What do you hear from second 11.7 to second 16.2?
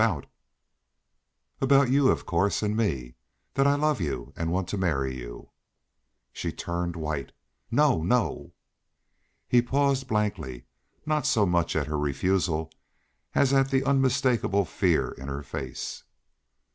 at her refusal as at the unmistakable fear in her face.